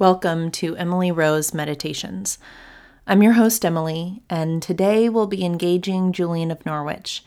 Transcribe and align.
Welcome 0.00 0.50
to 0.52 0.74
Emily 0.78 1.12
Rose 1.12 1.52
Meditations. 1.52 2.38
I'm 3.06 3.22
your 3.22 3.34
host, 3.34 3.66
Emily, 3.66 4.22
and 4.30 4.62
today 4.62 5.10
we'll 5.10 5.26
be 5.26 5.44
engaging 5.44 6.14
Julian 6.14 6.50
of 6.50 6.64
Norwich 6.64 7.22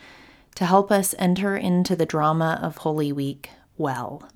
to 0.56 0.66
help 0.66 0.92
us 0.92 1.14
enter 1.20 1.56
into 1.56 1.96
the 1.96 2.08
drama 2.08 2.60
of 2.64 2.78
Holy 2.78 3.12
Week 3.12 3.52
well. 3.78 4.28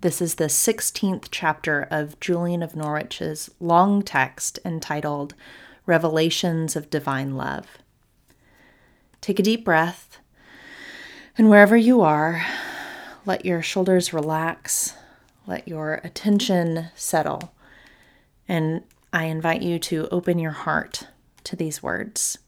This 0.00 0.22
is 0.22 0.36
the 0.36 0.46
16th 0.46 1.28
chapter 1.30 1.86
of 1.90 2.18
Julian 2.20 2.62
of 2.62 2.74
Norwich's 2.74 3.50
long 3.60 4.00
text 4.00 4.58
entitled 4.64 5.34
Revelations 5.84 6.74
of 6.74 6.88
Divine 6.88 7.36
Love. 7.36 7.66
Take 9.20 9.38
a 9.38 9.42
deep 9.42 9.62
breath, 9.62 10.20
and 11.36 11.50
wherever 11.50 11.76
you 11.76 12.00
are, 12.00 12.46
let 13.26 13.44
your 13.44 13.60
shoulders 13.60 14.14
relax, 14.14 14.94
let 15.46 15.68
your 15.68 16.00
attention 16.02 16.88
settle 16.94 17.52
and 18.48 18.82
I 19.12 19.24
invite 19.24 19.62
you 19.62 19.78
to 19.78 20.08
open 20.10 20.38
your 20.38 20.52
heart 20.52 21.06
to 21.44 21.54
these 21.54 21.82
words. 21.82 22.38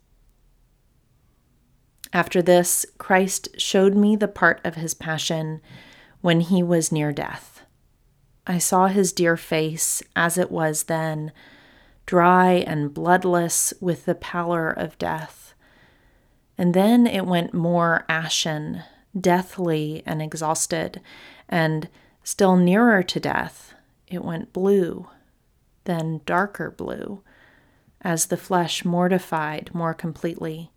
After 2.13 2.43
this, 2.43 2.85
Christ 2.99 3.49
showed 3.61 3.95
me 3.95 4.17
the 4.17 4.29
part 4.29 4.61
of 4.65 4.75
his 4.75 4.95
passion 4.95 5.61
when 6.21 6.41
he 6.41 6.63
was 6.63 6.91
near 6.91 7.13
death. 7.13 7.63
I 8.47 8.59
saw 8.59 8.89
his 8.89 9.13
dear 9.13 9.37
face 9.37 10.03
as 10.17 10.37
it 10.37 10.51
was 10.51 10.85
then, 10.85 11.31
dry 12.07 12.53
and 12.53 12.93
bloodless 12.93 13.73
with 13.81 14.07
the 14.07 14.15
pallor 14.15 14.71
of 14.71 14.99
death. 14.99 15.55
And 16.59 16.75
then 16.75 17.07
it 17.07 17.27
went 17.27 17.55
more 17.55 18.05
ashen, 18.09 18.83
deathly 19.19 20.03
and 20.05 20.21
exhausted, 20.21 21.01
and 21.49 21.89
still 22.25 22.57
nearer 22.57 23.03
to 23.05 23.21
death, 23.21 23.75
it 24.09 24.25
went 24.25 24.53
blue 24.53 25.07
then 25.85 26.21
darker 26.27 26.71
blue, 26.71 27.23
as 28.03 28.27
the 28.27 28.37
flesh 28.37 28.85
mortified 28.85 29.71
more 29.75 29.95
completely. 29.95 30.71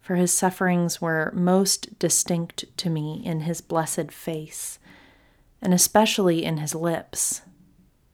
For 0.00 0.16
his 0.16 0.32
sufferings 0.32 1.00
were 1.00 1.32
most 1.34 1.98
distinct 1.98 2.64
to 2.78 2.90
me 2.90 3.22
in 3.24 3.40
his 3.40 3.60
blessed 3.60 4.10
face, 4.10 4.78
and 5.60 5.74
especially 5.74 6.44
in 6.44 6.56
his 6.56 6.74
lips. 6.74 7.42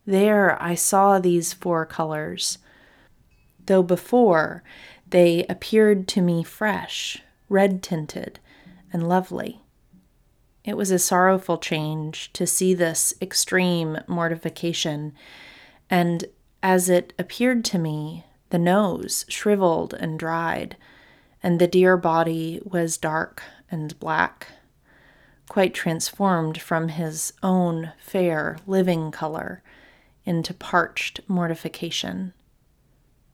There 0.05 0.61
I 0.63 0.75
saw 0.75 1.19
these 1.19 1.53
four 1.53 1.87
colors, 1.87 2.59
though 3.65 3.83
before 3.83 4.63
they 5.09 5.45
appeared 5.49 6.09
to 6.09 6.21
me 6.21 6.43
fresh, 6.43 7.23
red 7.49 7.83
tinted, 7.83 8.41
and 8.93 9.09
lovely. 9.09 9.63
It 10.65 10.77
was 10.77 10.91
a 10.91 10.99
sorrowful 10.99 11.59
change 11.59 12.33
to 12.33 12.47
see 12.47 12.75
this 12.75 13.15
extreme 13.23 13.99
mortification 14.09 15.15
and 15.91 16.25
as 16.63 16.89
it 16.89 17.13
appeared 17.19 17.65
to 17.67 17.79
me, 17.79 18.25
the 18.51 18.59
nose 18.59 19.25
shriveled 19.29 19.95
and 19.95 20.19
dried, 20.19 20.77
and 21.43 21.59
the 21.59 21.67
dear 21.67 21.97
body 21.97 22.61
was 22.65 22.97
dark 22.97 23.43
and 23.71 23.99
black, 23.99 24.49
quite 25.49 25.75
transformed 25.75 26.61
from 26.61 26.89
his 26.89 27.33
own 27.43 27.93
fair 27.99 28.59
living 28.67 29.11
color 29.11 29.63
into 30.25 30.53
parched 30.53 31.21
mortification. 31.29 32.33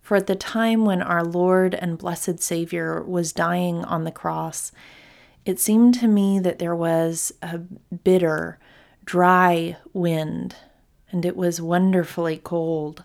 For 0.02 0.16
at 0.16 0.26
the 0.26 0.34
time 0.34 0.84
when 0.84 1.00
our 1.00 1.24
Lord 1.24 1.74
and 1.74 1.96
blessed 1.96 2.40
Savior 2.40 3.02
was 3.02 3.32
dying 3.32 3.84
on 3.84 4.04
the 4.04 4.10
cross, 4.10 4.72
it 5.44 5.58
seemed 5.58 5.94
to 5.94 6.08
me 6.08 6.38
that 6.38 6.58
there 6.58 6.76
was 6.76 7.32
a 7.40 7.58
bitter, 7.58 8.58
dry 9.04 9.76
wind 9.92 10.56
and 11.12 11.24
it 11.26 11.36
was 11.36 11.60
wonderfully 11.60 12.38
cold. 12.42 13.04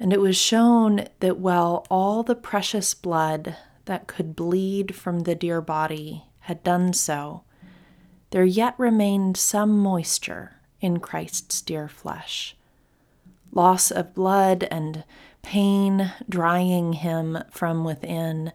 And 0.00 0.12
it 0.12 0.20
was 0.20 0.36
shown 0.36 1.06
that 1.20 1.38
while 1.38 1.86
all 1.90 2.22
the 2.22 2.34
precious 2.34 2.94
blood 2.94 3.56
that 3.84 4.06
could 4.06 4.34
bleed 4.34 4.94
from 4.94 5.20
the 5.20 5.34
dear 5.34 5.60
body 5.60 6.24
had 6.40 6.64
done 6.64 6.92
so, 6.94 7.42
there 8.30 8.44
yet 8.44 8.74
remained 8.78 9.36
some 9.36 9.78
moisture 9.78 10.56
in 10.80 10.98
Christ's 10.98 11.60
dear 11.62 11.86
flesh. 11.86 12.56
Loss 13.52 13.90
of 13.90 14.14
blood 14.14 14.66
and 14.70 15.04
pain 15.42 16.12
drying 16.28 16.94
him 16.94 17.38
from 17.50 17.84
within, 17.84 18.52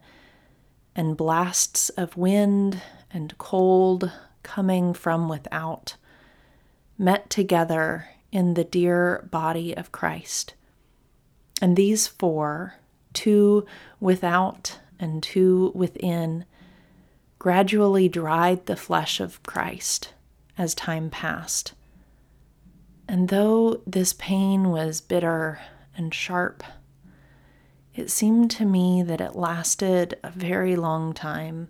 and 0.94 1.16
blasts 1.16 1.88
of 1.90 2.16
wind 2.16 2.82
and 3.10 3.36
cold 3.38 4.12
coming 4.42 4.92
from 4.92 5.28
without, 5.28 5.96
met 6.98 7.30
together 7.30 8.08
in 8.32 8.54
the 8.54 8.64
dear 8.64 9.28
body 9.30 9.76
of 9.76 9.92
Christ. 9.92 10.54
And 11.60 11.76
these 11.76 12.08
four, 12.08 12.74
two 13.12 13.66
without 14.00 14.80
and 14.98 15.22
two 15.22 15.70
within, 15.74 16.46
gradually 17.38 18.08
dried 18.08 18.66
the 18.66 18.76
flesh 18.76 19.20
of 19.20 19.42
Christ 19.42 20.14
as 20.56 20.74
time 20.74 21.10
passed. 21.10 21.74
And 23.06 23.28
though 23.28 23.82
this 23.86 24.12
pain 24.14 24.70
was 24.70 25.00
bitter 25.00 25.60
and 25.96 26.14
sharp, 26.14 26.64
it 27.94 28.10
seemed 28.10 28.50
to 28.52 28.64
me 28.64 29.02
that 29.02 29.20
it 29.20 29.36
lasted 29.36 30.18
a 30.22 30.30
very 30.30 30.76
long 30.76 31.12
time 31.12 31.68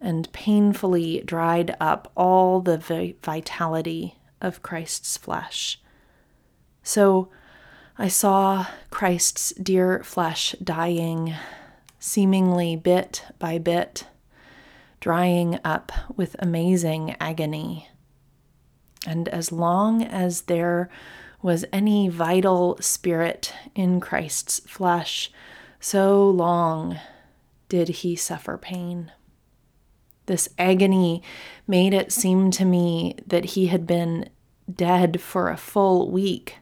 and 0.00 0.30
painfully 0.32 1.22
dried 1.24 1.76
up 1.80 2.10
all 2.16 2.60
the 2.60 3.14
vitality 3.22 4.16
of 4.46 4.62
Christ's 4.62 5.16
flesh. 5.16 5.80
So 6.82 7.28
I 7.98 8.08
saw 8.08 8.66
Christ's 8.90 9.52
dear 9.54 10.02
flesh 10.04 10.54
dying, 10.62 11.34
seemingly 11.98 12.76
bit 12.76 13.24
by 13.40 13.58
bit, 13.58 14.06
drying 15.00 15.58
up 15.64 15.90
with 16.16 16.36
amazing 16.38 17.16
agony. 17.18 17.88
And 19.06 19.28
as 19.28 19.50
long 19.50 20.02
as 20.02 20.42
there 20.42 20.88
was 21.42 21.64
any 21.72 22.08
vital 22.08 22.78
spirit 22.80 23.52
in 23.74 24.00
Christ's 24.00 24.60
flesh, 24.60 25.32
so 25.80 26.28
long 26.30 26.98
did 27.68 27.88
he 27.88 28.14
suffer 28.14 28.56
pain. 28.56 29.10
This 30.26 30.48
agony 30.58 31.22
made 31.66 31.94
it 31.94 32.12
seem 32.12 32.50
to 32.52 32.64
me 32.64 33.16
that 33.26 33.44
he 33.44 33.68
had 33.68 33.86
been 33.86 34.28
dead 34.72 35.20
for 35.20 35.48
a 35.48 35.56
full 35.56 36.10
week, 36.10 36.56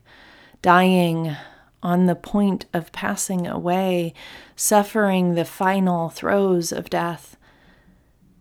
dying 0.63 1.37
on 1.83 2.07
the 2.07 2.15
point 2.15 2.67
of 2.73 2.93
passing 2.93 3.47
away, 3.47 4.15
suffering 4.57 5.35
the 5.35 5.45
final 5.45 6.09
throes 6.09 6.73
of 6.73 6.89
death. 6.89 7.37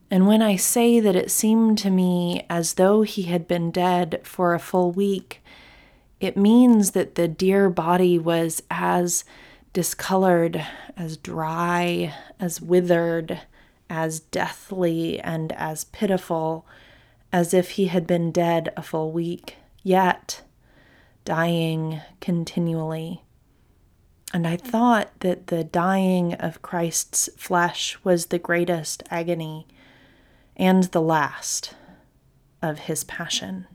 And 0.10 0.28
when 0.28 0.42
I 0.42 0.56
say 0.56 1.00
that 1.00 1.16
it 1.16 1.32
seemed 1.32 1.78
to 1.80 1.90
me 1.90 2.46
as 2.50 2.76
though 2.76 3.02
he 3.02 3.24
had 3.24 3.48
been 3.48 3.72
dead 3.72 4.22
for 4.24 4.54
a 4.54 4.60
full 4.60 4.92
week, 4.92 5.44
it 6.20 6.38
means 6.38 6.92
that 6.92 7.16
the 7.16 7.28
dear 7.28 7.70
body 7.70 8.18
was 8.18 8.64
as 8.72 9.26
discolored, 9.74 10.66
as 10.96 11.18
dry, 11.18 12.14
as 12.40 12.62
withered, 12.62 13.42
as 13.90 14.20
deathly 14.20 15.20
and 15.20 15.52
as 15.54 15.84
pitiful 15.86 16.66
as 17.34 17.52
if 17.52 17.72
he 17.72 17.88
had 17.88 18.06
been 18.06 18.32
dead 18.32 18.72
a 18.78 18.84
full 18.84 19.12
week, 19.12 19.58
yet 19.82 20.44
dying 21.26 22.00
continually. 22.22 23.24
And 24.32 24.48
I 24.48 24.56
thought 24.56 25.10
that 25.22 25.48
the 25.48 25.64
dying 25.64 26.36
of 26.36 26.62
Christ's 26.62 27.30
flesh 27.36 27.98
was 28.04 28.28
the 28.28 28.40
greatest 28.40 29.02
agony 29.10 29.68
and 30.56 30.84
the 30.86 31.02
last 31.02 31.74
of 32.62 32.80
his 32.80 33.04
passion. 33.04 33.66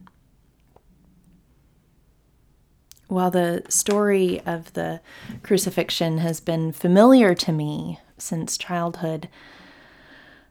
While 3.09 3.31
the 3.31 3.65
story 3.69 4.41
of 4.47 4.73
the 4.75 5.01
crucifixion 5.43 6.19
has 6.19 6.41
been 6.41 6.73
familiar 6.73 7.35
to 7.35 7.53
me 7.53 7.99
since 8.19 8.57
childhood, 8.57 9.29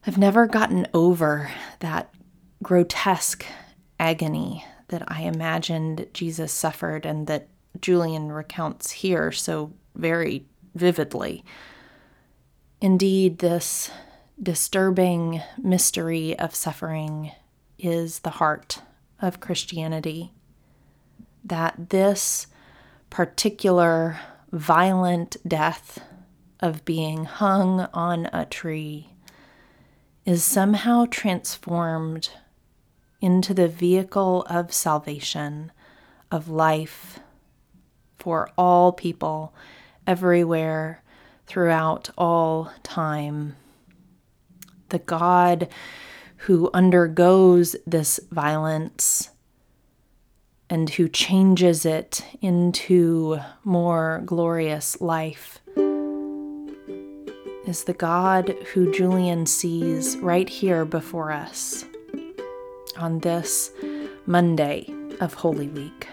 I've 0.05 0.17
never 0.17 0.47
gotten 0.47 0.87
over 0.93 1.51
that 1.79 2.13
grotesque 2.63 3.45
agony 3.99 4.65
that 4.89 5.03
I 5.07 5.21
imagined 5.21 6.07
Jesus 6.13 6.51
suffered 6.51 7.05
and 7.05 7.27
that 7.27 7.49
Julian 7.79 8.31
recounts 8.31 8.91
here 8.91 9.31
so 9.31 9.73
very 9.95 10.45
vividly. 10.75 11.43
Indeed, 12.81 13.39
this 13.39 13.91
disturbing 14.41 15.41
mystery 15.57 16.37
of 16.37 16.55
suffering 16.55 17.31
is 17.79 18.19
the 18.19 18.31
heart 18.31 18.81
of 19.21 19.39
Christianity. 19.39 20.31
That 21.43 21.89
this 21.89 22.47
particular 23.09 24.19
violent 24.51 25.37
death 25.47 25.99
of 26.59 26.85
being 26.85 27.25
hung 27.25 27.81
on 27.93 28.29
a 28.33 28.45
tree 28.45 29.09
is 30.25 30.43
somehow 30.43 31.05
transformed 31.09 32.29
into 33.21 33.53
the 33.53 33.67
vehicle 33.67 34.43
of 34.49 34.73
salvation, 34.73 35.71
of 36.31 36.49
life 36.49 37.19
for 38.17 38.49
all 38.57 38.91
people 38.91 39.53
everywhere 40.05 41.01
throughout 41.45 42.09
all 42.17 42.71
time. 42.83 43.55
The 44.89 44.99
God 44.99 45.67
who 46.41 46.69
undergoes 46.73 47.75
this 47.85 48.19
violence 48.31 49.29
and 50.69 50.89
who 50.89 51.07
changes 51.07 51.85
it 51.85 52.25
into 52.41 53.39
more 53.63 54.21
glorious 54.25 54.99
life 55.01 55.59
is 57.65 57.83
the 57.85 57.95
God 57.97 58.55
who 58.73 58.91
Julian 58.91 59.45
sees 59.45 60.17
right 60.17 60.47
here 60.47 60.85
before 60.85 61.31
us 61.31 61.85
on 62.97 63.19
this 63.19 63.71
Monday 64.25 64.93
of 65.19 65.33
Holy 65.33 65.67
Week. 65.69 66.07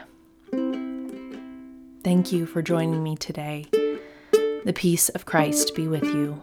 Thank 2.05 2.33
you 2.33 2.47
for 2.47 2.63
joining 2.63 3.03
me 3.03 3.17
today. 3.17 3.67
The 3.73 4.73
peace 4.75 5.09
of 5.11 5.27
Christ 5.27 5.75
be 5.75 5.89
with 5.89 6.05
you. 6.05 6.43